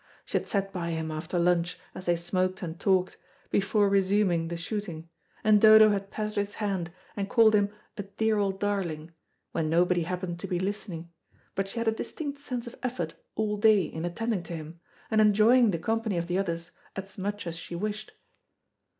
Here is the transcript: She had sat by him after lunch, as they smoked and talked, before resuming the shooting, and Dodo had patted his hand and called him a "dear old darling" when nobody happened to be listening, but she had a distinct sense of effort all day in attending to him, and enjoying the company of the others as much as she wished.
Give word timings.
She 0.25 0.35
had 0.39 0.47
sat 0.47 0.73
by 0.73 0.89
him 0.89 1.11
after 1.11 1.37
lunch, 1.37 1.77
as 1.93 2.07
they 2.07 2.15
smoked 2.15 2.63
and 2.63 2.79
talked, 2.79 3.17
before 3.51 3.87
resuming 3.87 4.47
the 4.47 4.57
shooting, 4.57 5.07
and 5.43 5.61
Dodo 5.61 5.89
had 5.91 6.09
patted 6.09 6.37
his 6.37 6.55
hand 6.55 6.91
and 7.15 7.29
called 7.29 7.53
him 7.53 7.69
a 7.99 8.01
"dear 8.01 8.39
old 8.39 8.59
darling" 8.59 9.11
when 9.51 9.69
nobody 9.69 10.01
happened 10.01 10.39
to 10.39 10.47
be 10.47 10.59
listening, 10.59 11.11
but 11.53 11.67
she 11.67 11.77
had 11.77 11.87
a 11.87 11.91
distinct 11.91 12.39
sense 12.39 12.65
of 12.65 12.75
effort 12.81 13.13
all 13.35 13.57
day 13.57 13.83
in 13.83 14.03
attending 14.03 14.41
to 14.41 14.55
him, 14.55 14.79
and 15.11 15.21
enjoying 15.21 15.69
the 15.69 15.77
company 15.77 16.17
of 16.17 16.25
the 16.25 16.39
others 16.39 16.71
as 16.95 17.19
much 17.19 17.45
as 17.45 17.55
she 17.55 17.75
wished. 17.75 18.11